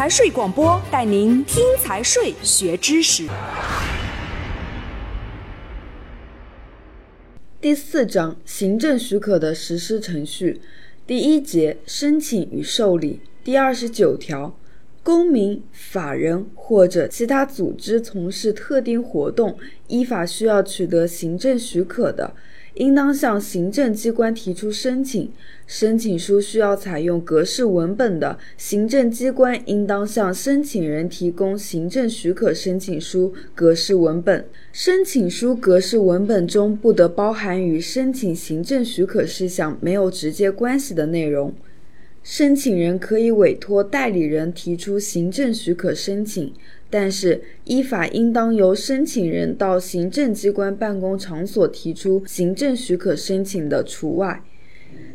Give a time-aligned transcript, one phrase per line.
[0.00, 3.28] 财税广播带您听财税学知识。
[7.60, 10.62] 第四章行政许可的实施程序，
[11.06, 14.56] 第一节申请与受理，第二十九条，
[15.02, 19.58] 公民、法人或者其他组织从事特定活动，
[19.88, 22.32] 依法需要取得行政许可的。
[22.74, 25.30] 应当向行政机关提出申请，
[25.66, 34.44] 申请书需要采用格式文本的，行政机关应当向申请人提供行政许可申请书格式文本。
[34.72, 41.52] 申请书格式文本中不得包含与申请行政许可事项没有直接关系的内容。
[42.22, 46.52] 申请人可以委托代理人提出行政许可申请。
[46.92, 54.42] 但是，依法应当由申请人到行政机关办公场所提出行政许可申请的除外。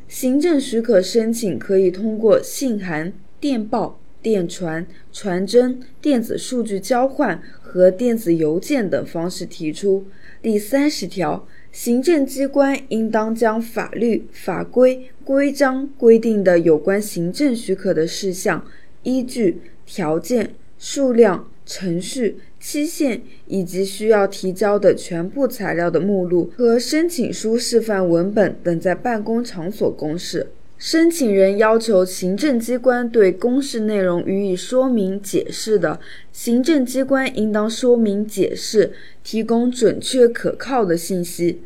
[0.07, 3.11] 行政许可申请可以通过信函、
[3.41, 10.05] 电报、电传、传真、电子数据交换和电子邮件等方式提出。
[10.41, 18.63] 第三十条，行政机关应当将法律、法规、规章规定的有关行政许可的事项、
[19.03, 21.49] 依据、条件、数量。
[21.65, 30.47] 程序、期限以及需要提交的全部材料的目录和申请书示范文本等在办公场所公示。
[30.77, 35.99] 申请人要求行政机关对公示内容予以说明解释的，
[36.31, 38.91] 行政机关应当说明解释，
[39.23, 41.61] 提供准确可靠的信息。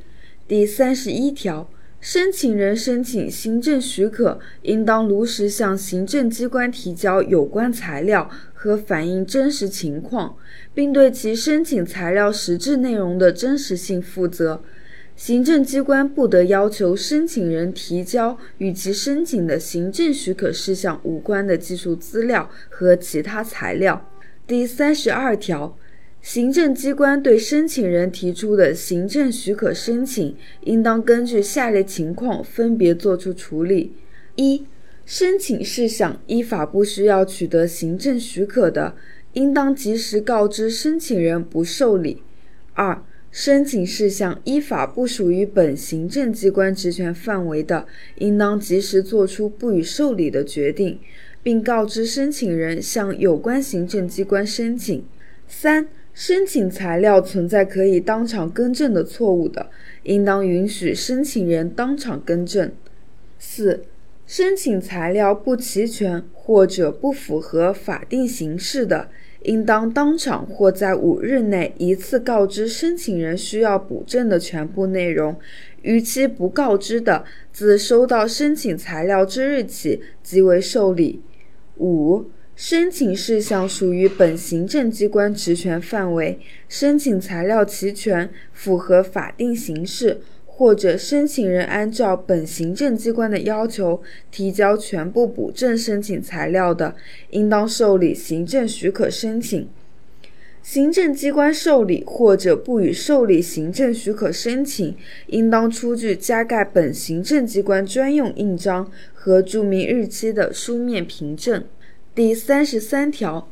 [0.48, 1.70] 第三十一条。
[2.02, 8.30] 申请人申请行政许可，应当如实向行政机关提交有关材料
[8.62, 10.36] 和反映真实情况，
[10.74, 14.62] 并对其申请材料实质内容的真实性负责。
[15.16, 24.12] 行政机关不得要求申请人提交与其申请的行政许可事项无关的技术资料和其他材料。
[24.46, 25.78] 第三十二条。
[26.22, 30.36] 行政机关对申请人提出的行政许可申请，
[30.66, 33.94] 应当根据下列情况分别作出处理：
[34.36, 34.66] 一、
[35.10, 38.94] 申请事项依法不需要取得行政许可的，
[39.34, 42.18] 应当及时告知申请人不受理；
[42.74, 47.88] 二、申请事项依法不属于本行政机关职权范围的，
[48.20, 51.00] 应当及时作出不予受理的决定，
[51.42, 55.02] 并告知申请人向有关行政机关申请；
[55.48, 59.72] 三、申请材料存在可以当场更正的错误的，
[60.04, 62.72] 应当允许申请人当场更正。
[63.40, 63.82] 四、
[64.30, 69.10] 申请材料不齐全或者不符合法定形式的，
[69.42, 75.36] 应当当场或在五日内一次告知申请人需要补正的全部内容。
[75.82, 81.24] 逾期不告知的，自收到申请材料之日起即为受理。
[81.78, 82.26] 五。
[82.56, 90.20] 申请事项属于本行政机关职权范围，申请材料齐全，符合法定形式，
[90.60, 96.96] 或者申请人按照本行政机关的要求提交全部补正申请材料的，
[97.30, 99.70] 应当受理行政许可申请。
[100.62, 104.94] 行政机关受理或者不予受理行政许可申请，
[105.28, 111.64] 应当出具加盖本行政机关专用印章和注明日期的书面凭证。
[112.14, 113.50] 第三十三条，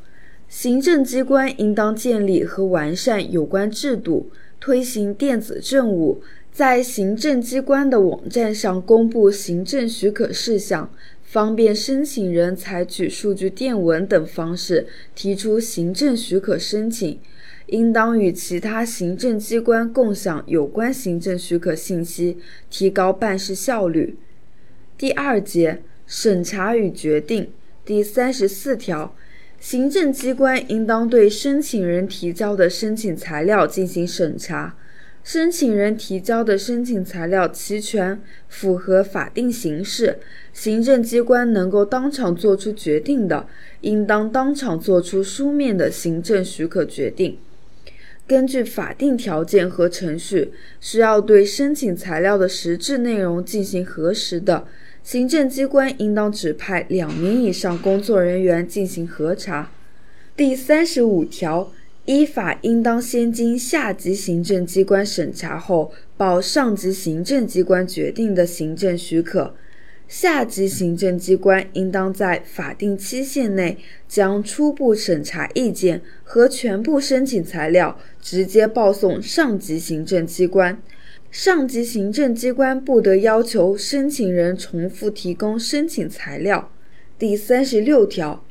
[0.50, 4.30] 行政机关应当建立和完善有关制度，
[4.60, 10.92] 推行电子政务，在行政机关的网站上公布行政许可事项，
[11.24, 17.20] 方便申请人采取数据电文等方式提出行政许可申请。
[17.68, 22.38] 应当与其他行政机关共享有关行政许可信息，
[22.70, 24.16] 提高办事效率。
[24.98, 27.50] 第二节，审查与决定。
[27.84, 29.14] 第三十四条，
[29.60, 34.78] 行政机关应当对申请人提交的申请材料进行审查。
[35.28, 38.18] 申请人提交的申请材料齐全，
[38.48, 40.20] 符合法定形式，
[40.54, 43.46] 行政机关能够当场作出决定的，
[43.82, 47.38] 应当当场作出书面的行政许可决定。
[48.26, 54.66] 根据法定条件和程序，需要对申请材料的实质内容进行核实的。
[55.04, 59.70] 行政机关应当指派两名以上工作人员进行核查。
[60.38, 61.74] 第三十五条，
[62.08, 69.54] 依法应当先经下级行政机关审查后，报上级行政机关决定的行政许可。
[70.08, 73.78] 下级行政机关应当在法定期限内
[74.08, 80.82] 将初步审查意见和全部申请材料直接报送上级行政机关。
[81.30, 86.72] 上级行政机关不得要求申请人重复提供申请材料。
[87.20, 88.46] 第三十六条，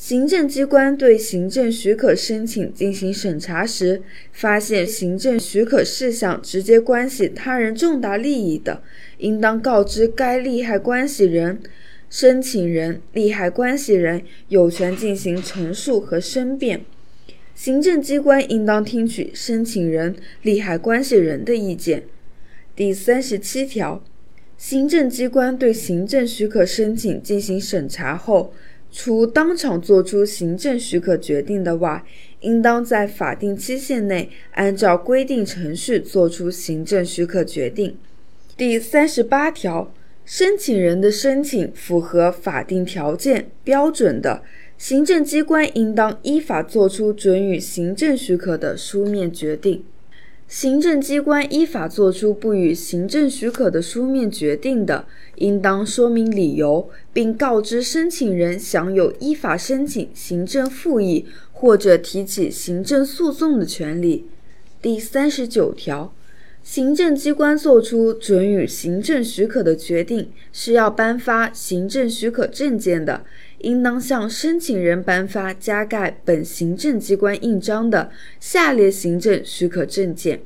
[0.00, 4.00] 行政机关对行政许可申请进行审查时，
[4.32, 8.82] 发现行政许可事项直接关系他人重大利益的，
[9.18, 11.60] 应当告知该利害关系人、
[12.08, 16.80] 申请人、利害关系人有权进行陈述和申辩。
[17.54, 22.04] 行政机关应当听取申请人、利害关系人的意见。
[22.74, 24.02] 第三十七条，
[24.56, 28.54] 行政机关对行政许可申请进行审查后，
[28.92, 32.04] 除当场作出行政许可决定的外，
[32.40, 37.96] 应当在法定期限内按照规定程序作出行政许可决定。
[38.56, 39.92] 第三十八条，
[40.24, 44.42] 申请人的申请符合法定条件标准的，
[44.76, 49.84] 行政机关应当依法作出准予行政许可的书面决定。
[50.50, 55.06] 行政机关依法作出不予行政许可的书面决定的，
[55.36, 64.26] 应当说明理由，并告知申请人享有依法申请行政复议或者提起行政诉讼的权利。
[64.82, 66.12] 第三十九条，
[66.64, 73.22] 行政机关作出准予行政许可的决定，是要颁发行政许可证件的。
[73.60, 80.40] 应当向申请人颁发加盖本行政机关印章的下列行政许可证件：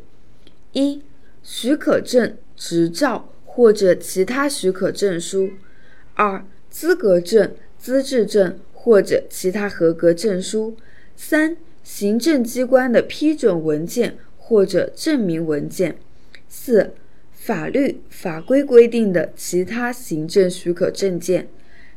[0.72, 1.00] 一、
[1.42, 5.50] 许可证、执照或者其他许可证书；
[6.14, 10.74] 二、资格证、资质证或者其他合格证书；
[11.16, 15.92] 三、行政机关的批准文件或者证明文件；
[16.48, 16.94] 四、
[17.32, 21.48] 法律法规规定的其他行政许可证件。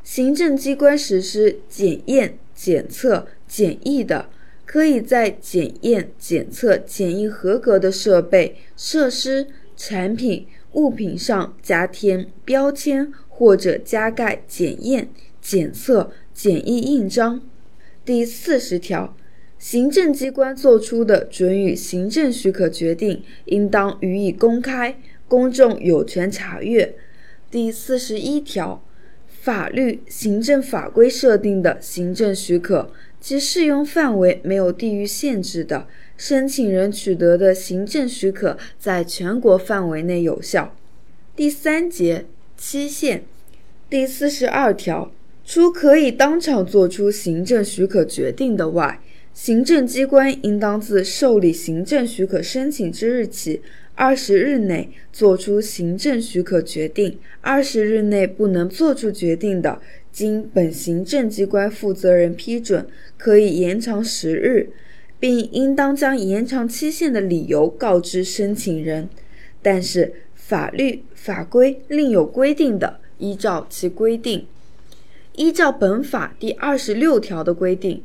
[0.09, 4.29] 行政机关实施检验、检测、检疫的，
[4.65, 15.09] 可以在检验、检测、检疫合格的设备、设施、产品、物品上加添标签或者加盖检验、
[15.41, 17.41] 检测、检疫印章。
[18.05, 19.13] 第四十条，
[19.59, 26.95] 行政机关作出的准予行政许可决定，应当予以公开，公众有权查阅。
[27.51, 28.81] 第四十一条。
[29.47, 32.91] 法律、行政法规设定的行政许可，
[33.21, 40.75] 其适用范围没有地域限制的，申请人取得的行政许可在全国范围内有效。
[41.33, 42.25] 第三节
[42.57, 43.23] 期限，
[43.89, 45.09] 第四十二条，
[45.45, 48.99] 除可以当场作出行政许可决定的外，
[49.33, 53.61] 行政机关应当自受理行政许可申请之日起。
[53.97, 64.69] 二十日内作出行政许可决定，二十日内不能作出决定的，经本行政机关负责人批准，可以延长十日，
[65.19, 69.09] 并应当将延长期限的理由告知申请人。
[69.63, 74.45] 但是法律法规另有规定的，依照其规定。
[75.33, 78.03] 依照本法第二十六条的规定，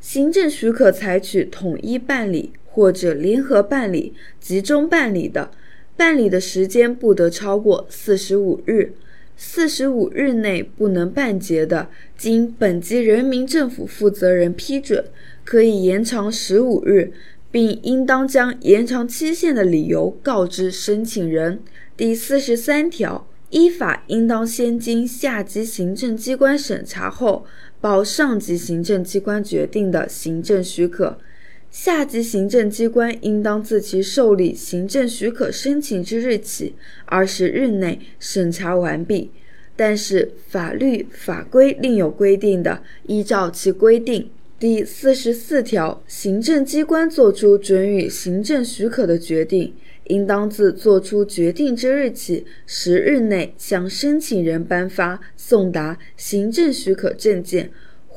[0.00, 2.52] 行政许可采取统一办理。
[2.70, 5.50] 或者联合办理、集中办理的，
[5.96, 8.92] 办理的时间不得超过四十五日；
[9.36, 15.04] 四十五日内不能办结的，经本级人民政府负责人批准，
[15.44, 17.12] 可以延长十五日，
[17.50, 21.60] 并应当将延长期限的理由告知申请人。
[21.96, 27.44] 第四十三条，依法应当先经下级行政机关审查后，
[27.80, 31.18] 报上级行政机关决定的行政许可。
[31.70, 36.74] 下级行政机关应当自其受理行政许可申请之日起
[37.04, 39.30] 二十日内审查完毕，
[39.76, 44.28] 但是法律法规另有规定的，依照其规定。
[44.58, 49.72] 第四十四条，行政机关作出准予行政许可的决定，
[50.08, 57.70] 应当自作出决定之日起十日内向申请人颁发送达行政许可证件。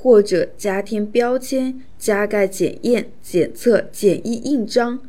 [0.03, 4.99] 或者加添标签、加盖检验、检测、检疫印章。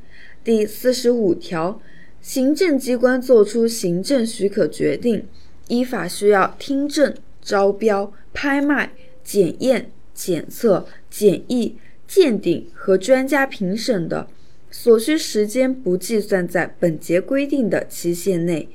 [0.45, 1.81] 第四十五条，
[2.23, 5.27] 行政机关作出行政许可决定，
[5.67, 8.93] 依法需要听证、招标、拍卖、
[9.25, 11.75] 检验、检测、检疫、
[12.07, 14.29] 鉴定和专家评审的，
[14.71, 18.69] 所需时间不计算在本节规定的期限内。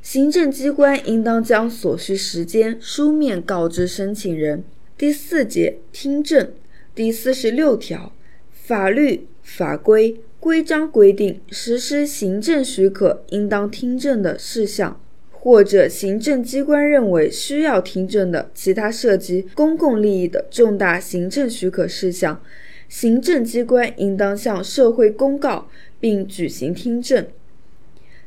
[0.00, 4.64] 行政机关应当将所需时间书面告知申请人。
[4.98, 6.52] 第四节听证
[6.94, 8.14] 第四十六条，
[8.50, 14.98] 法律法规规章规定实施行政许可应当听证的事项，
[15.30, 22.40] 或者行政机关认为需要听证的其他涉及公共利益的重大行政许可事项，
[22.88, 25.68] 行政机关应当向社会公告
[26.00, 27.26] 并举行听证。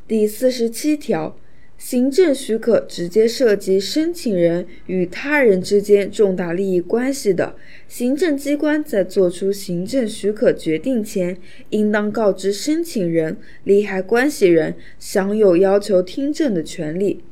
[0.07, 1.35] 第四十七条。
[1.79, 7.55] 行政许可直接涉及申请人与他人之间重大利益关系的，
[7.87, 11.37] 行政机关在作出行政许可决定前，
[11.69, 17.23] 应当告知申请人、利害关系人享有要求听证的权利。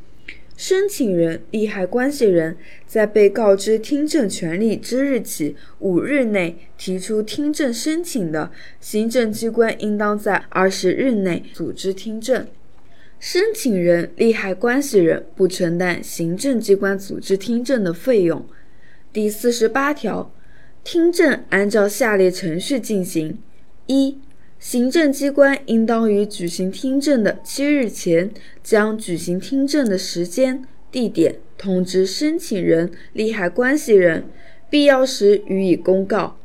[0.55, 2.55] 申请人、利害关系人
[2.87, 8.49] 在被告知听证权利之日起五日内提出听证申请的，
[8.79, 12.47] 行政机关应当在二十日内组织听证。
[13.19, 18.45] 申请人、利害关系人不承担行政机关组织听证的费用。
[19.11, 20.31] 第四十八条，
[20.83, 23.39] 听证按照下列程序进行：
[23.87, 24.19] 一、
[24.59, 28.31] 行政机关应当于举行听证的七日前，
[28.63, 34.25] 将举行听证的时间、地点通知申请人、利害关系人，
[34.69, 36.37] 必要时予以公告。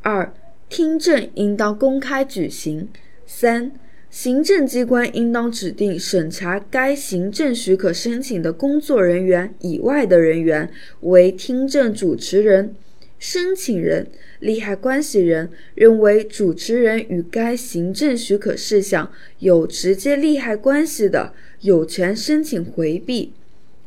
[0.00, 0.32] 二、
[0.70, 2.88] 听证应当公开举行。
[3.26, 3.72] 三、
[4.18, 10.70] 行政机关应当指定审查该行政许可申请的工作人员以外的人员
[11.02, 12.74] 为听证主持人。
[13.18, 14.06] 申请人、
[14.40, 23.34] 利害关系人认为主持人与该行政许可事项有直接利害关系的，有权申请回避。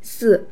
[0.00, 0.44] 四、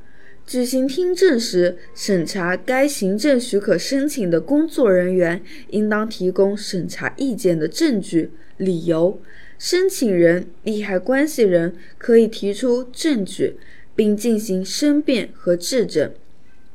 [0.44, 9.20] 举行听证时，审查该行政许可申请的工作人员应当提供审查意见的证据、理由。
[9.59, 13.57] 申请人、利害关系人可以提出证据，
[13.97, 16.12] 并进行申辩和质证。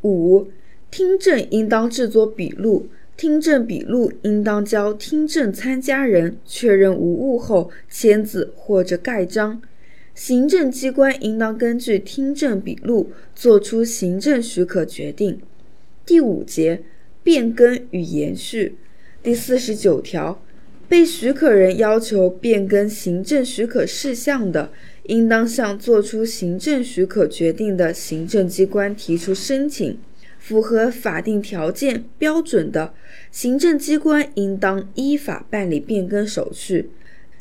[0.01, 0.49] 五、
[0.91, 9.61] 听证应当制作笔录，听证笔录应当交听证参加人确认无误后签字或者盖章。
[10.13, 15.39] 行政机关应当根据听证笔录作出行政许可决定。
[16.05, 16.83] 第五节
[17.23, 18.75] 变更与延续。
[19.23, 20.43] 第四十九条。
[20.87, 24.71] 被许可人要求变更行政许可事项的，
[25.03, 29.97] 应当向作出行政许可决定的行政机关提出申请。
[30.37, 32.93] 符合法定条件标准的，
[33.31, 36.89] 行政机关应当依法办理变更手续。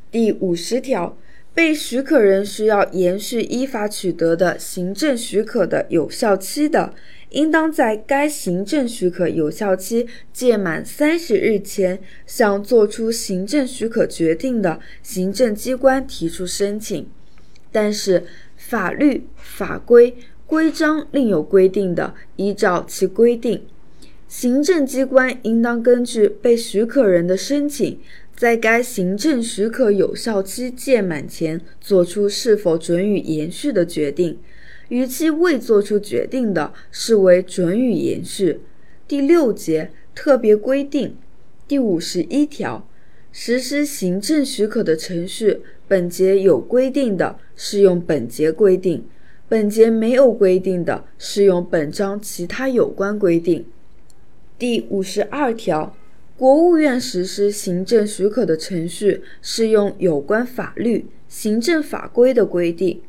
[0.09, 1.19] 第五十条，
[1.53, 6.95] 被许可人需要延续依法取得的行政许可的有效期的。
[7.33, 17.07] 应当在该行政许可有效期届满三十日前，向作出行政许可决定的行政机关提出申请。
[17.71, 18.25] 但是，
[18.57, 20.15] 法律法规
[20.47, 23.63] 规章另有规定的，依照其规定。
[24.29, 27.99] 行政机关应当根据被许可人的申请，
[28.37, 34.39] 在该行政许可有效期届满前，作出是否准予延续的决定。
[34.93, 38.61] 逾期未作出决定的，视为准予延续。
[39.09, 41.17] 第六节特别规定
[41.67, 42.87] 第五十一条，
[43.33, 49.05] 实施行政许可的程序，本节有规定的，适用本节规定；
[49.49, 53.65] 本节没有规定的，适用本章其他有关规定。
[54.59, 55.97] 第五十二条，
[56.37, 63.01] 国务院实施行政许可的程序，适用有关法律、行政法规的规定。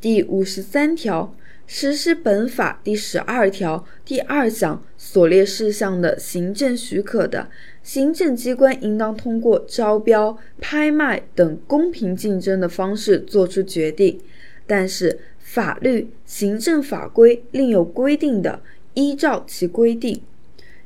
[0.00, 1.34] 第五十三条，
[1.66, 7.48] 实施本法第十二条第二项所列事项的行政许可的，
[7.82, 14.20] 行政机关应当通过招标、拍卖等公平竞争的方式作出决定。
[14.66, 18.60] 但是，法律、行政法规另有规定的，
[18.94, 20.20] 依照其规定。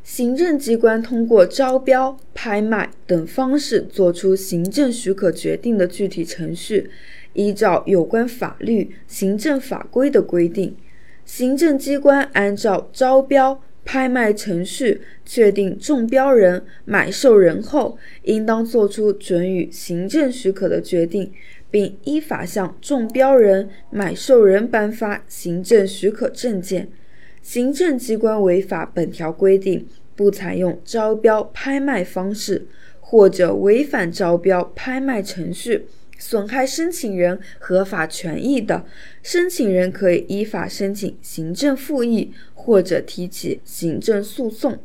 [0.02, 6.90] 行政机关通过招标、拍卖等方式作出行政许可决定的具体程序。
[7.32, 10.76] 依照有关法律、行政法规的规定，
[11.24, 21.32] 行政机关按照招标、拍卖程序确定中标人、买受人后，应当作出准予行政许可的决定，
[21.70, 26.88] 并依法向中标人、买受人颁发行政许可证件。
[27.42, 32.66] 行政机关违反本条规定，不采用招标、拍卖方式，
[33.00, 35.86] 或者违反招标、拍卖程序。
[36.20, 38.84] 损害申请人合法权益的，
[39.22, 44.78] 申请人可以依法申请行政复议或者提起行政诉讼。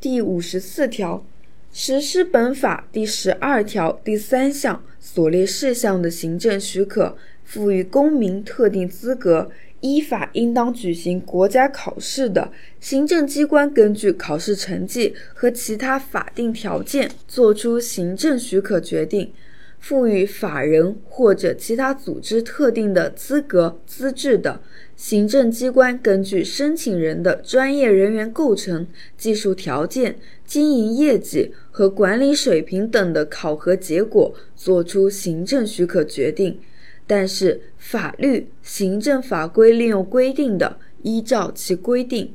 [0.00, 1.26] 第五十四条，
[1.72, 9.50] 实施本法第十二条第三项所列事项的行政许可，赋予公民特定资格，
[9.80, 19.32] 依法应当举行国家考试的，行政机关根据考试成绩和其他法定条件作出行政许可决定。
[19.80, 24.60] 赋予法人或者其他组织特定的资格资质的，
[24.94, 36.60] 行政机关根据申请人的专业人员构成、技术条件、经营业绩和管理水平等的考核结果，作出行政许可决定。
[37.06, 42.34] 但是法律、行政法规另有规定的，依照其规定。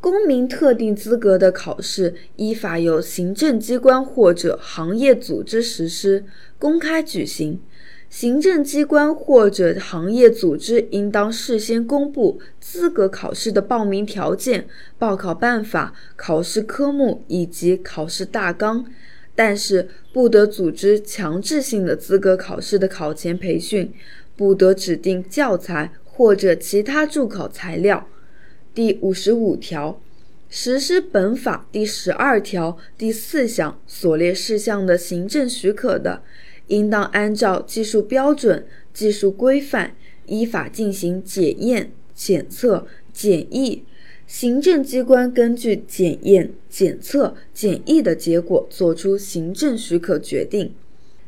[0.00, 6.24] 公民特定资格的考试，依法由行政机关或者行业组织实施，
[6.58, 7.60] 公开举行。
[8.08, 14.66] 行政机关或者行业组织应当事先公布资格考试的报名条件、
[14.98, 18.84] 报考办法、考试科目以及考试大纲。
[19.36, 23.92] 但是不得组织强制性的资格考试的考前培训，
[24.36, 28.08] 不得指定教材或者其他助考材料。
[28.74, 30.00] 第五十五条，
[30.48, 36.22] 实施本法第十二条第四项所列事项的行政许可的，
[36.68, 39.96] 应当按照技术标准、技术规范，
[40.26, 43.82] 依法进行检验、检测、检疫。
[44.26, 50.72] 行政机关根据检验、检测、检疫的结果作出行政许可决定。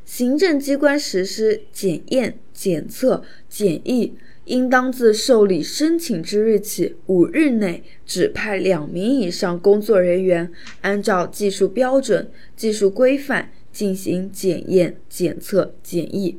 [0.05, 4.13] 行政机关实施检验、检测、检疫，
[4.47, 16.39] 应当自受理申请之日起五日内指派两名以上工作人员，按照技术标准、技术规范进行检验、检测、检疫。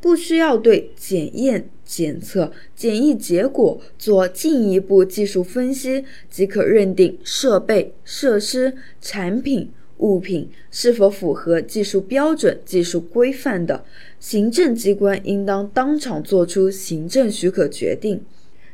[0.00, 13.84] 不需要对检验、检测、检疫结果做进一步技术分析，即可认定设备、设施、产品、物品是否符合技术标准、技术规范的，
[14.18, 18.20] 行政机关应当当场作出行政许可决定。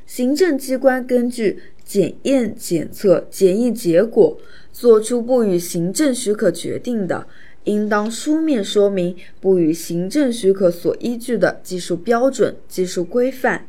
[0.06, 4.38] 行政机关根据检验、检测、检疫结果
[4.72, 7.26] 作出不予行政许可决定的，
[7.64, 13.66] 应当书面说明不予行政许可所依据的技术标准、技术规范。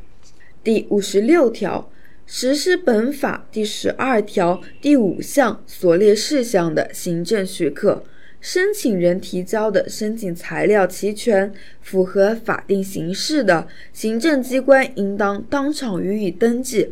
[0.62, 1.90] 第五十六条，
[2.26, 8.02] 实施本法第十二条第五项所列事项的行政许可，
[8.40, 16.90] 申请人提交的申请材料齐全、符合法定形式的，行政机关应当当场予以登记。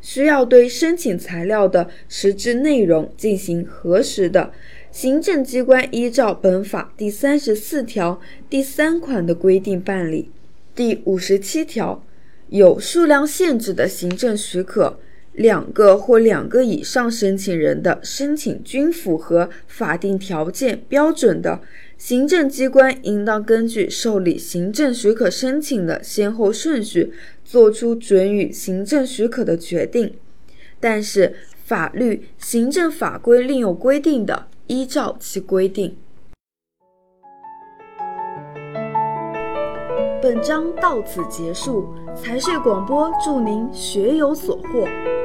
[0.00, 4.52] 需要对申请材料的实质内容进行核实的，
[4.92, 10.30] 行政机关依照本法第三十四条第三款的规定办理。
[10.76, 12.04] 第五十七条，
[12.48, 14.98] 有数量限制的行政许可，
[15.32, 21.60] 两个或两个以上申请人的申请均符合法定条件标准的，
[21.98, 27.12] 行政机关应当根据受理行政许可申请的先后顺序，
[27.44, 30.14] 作出准予行政许可的决定。
[30.78, 35.96] 但是，法律、行政法规另有规定的，依照其规定。
[40.22, 41.92] 本章到此结束。
[42.16, 45.15] 财税广播祝您学有所获。